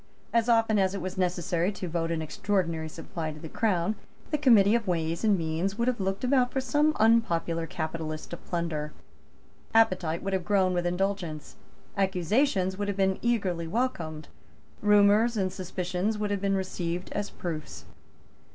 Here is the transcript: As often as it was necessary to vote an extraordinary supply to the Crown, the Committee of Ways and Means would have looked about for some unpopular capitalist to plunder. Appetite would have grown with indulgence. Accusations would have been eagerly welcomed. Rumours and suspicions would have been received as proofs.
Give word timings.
As 0.33 0.49
often 0.49 0.79
as 0.79 0.95
it 0.95 0.99
was 0.99 1.15
necessary 1.15 1.71
to 1.73 1.87
vote 1.87 2.09
an 2.09 2.23
extraordinary 2.23 2.89
supply 2.89 3.31
to 3.31 3.39
the 3.39 3.47
Crown, 3.47 3.93
the 4.31 4.37
Committee 4.39 4.73
of 4.73 4.87
Ways 4.87 5.23
and 5.23 5.37
Means 5.37 5.77
would 5.77 5.87
have 5.87 5.99
looked 5.99 6.23
about 6.23 6.51
for 6.51 6.59
some 6.59 6.95
unpopular 6.99 7.67
capitalist 7.67 8.31
to 8.31 8.37
plunder. 8.37 8.93
Appetite 9.75 10.23
would 10.23 10.33
have 10.33 10.43
grown 10.43 10.73
with 10.73 10.87
indulgence. 10.87 11.55
Accusations 11.95 12.79
would 12.79 12.87
have 12.87 12.97
been 12.97 13.19
eagerly 13.21 13.67
welcomed. 13.67 14.27
Rumours 14.81 15.37
and 15.37 15.53
suspicions 15.53 16.17
would 16.17 16.31
have 16.31 16.41
been 16.41 16.57
received 16.57 17.11
as 17.13 17.29
proofs. 17.29 17.85